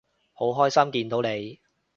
[0.33, 1.59] 好開心見到你